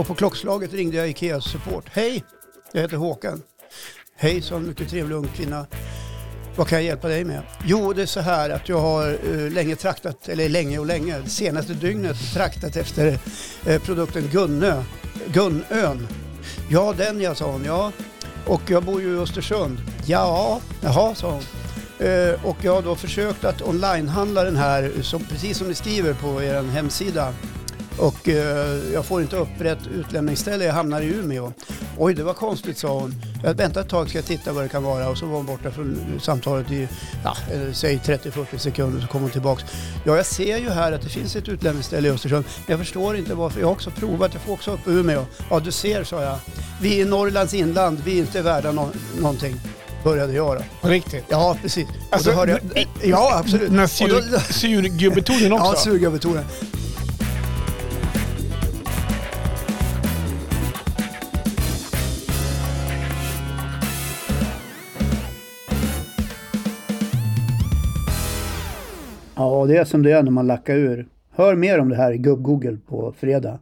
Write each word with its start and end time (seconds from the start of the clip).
Och 0.00 0.06
på 0.06 0.14
klockslaget 0.14 0.72
ringde 0.72 0.96
jag 0.96 1.08
Ikeas 1.08 1.44
support. 1.44 1.84
Hej, 1.92 2.24
jag 2.72 2.80
heter 2.80 2.96
Håkan. 2.96 3.42
Hej, 4.16 4.42
sa 4.42 4.56
en 4.56 4.66
mycket 4.66 4.88
trevlig 4.90 5.16
ung 5.16 5.28
kvinna. 5.36 5.66
Vad 6.56 6.68
kan 6.68 6.78
jag 6.78 6.84
hjälpa 6.84 7.08
dig 7.08 7.24
med? 7.24 7.42
Jo, 7.64 7.92
det 7.92 8.02
är 8.02 8.06
så 8.06 8.20
här 8.20 8.50
att 8.50 8.68
jag 8.68 8.78
har 8.78 9.18
uh, 9.28 9.50
länge 9.50 9.76
traktat, 9.76 10.28
eller 10.28 10.48
länge 10.48 10.78
och 10.78 10.86
länge, 10.86 11.18
det 11.18 11.30
senaste 11.30 11.72
dygnet 11.72 12.16
traktat 12.34 12.76
efter 12.76 13.18
uh, 13.68 13.78
produkten 13.78 14.28
Gunnö, 14.32 14.82
Gunnön. 15.26 16.08
Ja, 16.70 16.94
den 16.96 17.20
jag 17.20 17.36
sa 17.36 17.52
hon, 17.52 17.64
ja. 17.64 17.92
Och 18.46 18.62
jag 18.66 18.84
bor 18.84 19.00
ju 19.00 19.16
i 19.16 19.18
Östersund. 19.18 19.78
Ja, 20.06 20.60
jaha, 20.80 21.14
sa 21.14 21.30
hon. 21.30 21.42
Uh, 22.08 22.46
och 22.46 22.56
jag 22.62 22.74
har 22.74 22.82
då 22.82 22.96
försökt 22.96 23.44
att 23.44 23.62
onlinehandla 23.62 24.44
den 24.44 24.56
här, 24.56 24.92
som, 25.02 25.24
precis 25.24 25.58
som 25.58 25.68
ni 25.68 25.74
skriver 25.74 26.14
på 26.14 26.42
er 26.42 26.62
hemsida. 26.62 27.34
Och 28.00 28.28
eh, 28.28 28.92
jag 28.94 29.04
får 29.04 29.22
inte 29.22 29.36
upp 29.36 29.48
rätt 29.58 29.86
utlämningsställe, 29.94 30.64
jag 30.64 30.72
hamnar 30.72 31.00
i 31.00 31.06
Umeå. 31.06 31.52
Oj, 31.98 32.14
det 32.14 32.22
var 32.22 32.34
konstigt, 32.34 32.78
sa 32.78 33.00
hon. 33.00 33.14
Jag 33.44 33.54
väntar 33.54 33.80
ett 33.80 33.88
tag, 33.88 34.08
ska 34.08 34.18
jag 34.18 34.24
titta 34.24 34.52
vad 34.52 34.64
det 34.64 34.68
kan 34.68 34.82
vara. 34.82 35.08
Och 35.08 35.18
så 35.18 35.26
var 35.26 35.36
hon 35.36 35.46
borta 35.46 35.70
från 35.70 36.20
samtalet 36.22 36.70
i, 36.70 36.88
ja, 37.24 37.36
eh, 37.52 37.72
säg 37.72 38.00
30-40 38.04 38.58
sekunder, 38.58 39.00
så 39.00 39.06
kom 39.06 39.22
hon 39.22 39.30
tillbaks. 39.30 39.64
Ja, 40.04 40.16
jag 40.16 40.26
ser 40.26 40.58
ju 40.58 40.70
här 40.70 40.92
att 40.92 41.02
det 41.02 41.08
finns 41.08 41.36
ett 41.36 41.48
utlämningsställe 41.48 42.08
i 42.08 42.10
Östersund. 42.10 42.44
Men 42.66 42.72
jag 42.72 42.78
förstår 42.78 43.16
inte 43.16 43.34
varför. 43.34 43.60
Jag 43.60 43.66
har 43.66 43.72
också 43.72 43.90
provat, 43.90 44.34
jag 44.34 44.42
får 44.42 44.52
också 44.52 44.70
upp 44.70 44.86
Umeå. 44.86 45.24
Ja, 45.50 45.60
du 45.60 45.72
ser, 45.72 46.04
sa 46.04 46.22
jag. 46.22 46.38
Vi 46.80 47.00
är 47.00 47.06
i 47.06 47.08
Norrlands 47.08 47.54
inland, 47.54 48.00
vi 48.04 48.12
är 48.14 48.18
inte 48.18 48.42
värda 48.42 48.72
no 48.72 48.88
någonting 49.20 49.60
började 50.04 50.32
jag 50.32 50.56
då. 50.56 50.62
På 50.80 50.88
riktigt? 50.88 51.24
Ja, 51.28 51.56
precis. 51.62 51.88
Alltså, 52.10 52.30
och 52.30 52.34
då 52.34 52.40
hörde 52.40 52.60
jag, 52.74 52.86
ja, 53.02 53.38
absolut. 53.38 53.68
Den 53.68 53.78
här 53.78 53.86
sur, 53.86 54.52
surgubbetonen 54.52 55.52
också? 55.60 55.66
Ja, 55.66 55.76
surgubbetonen. 55.76 56.44
Ja, 69.40 69.66
det 69.66 69.76
är 69.76 69.84
som 69.84 70.02
det 70.02 70.12
är 70.12 70.22
när 70.22 70.30
man 70.30 70.46
lackar 70.46 70.74
ur. 70.74 71.06
Hör 71.30 71.54
mer 71.54 71.78
om 71.78 71.88
det 71.88 71.96
här 71.96 72.12
i 72.12 72.18
Gubb-Google 72.18 72.78
på 72.86 73.12
fredag. 73.12 73.58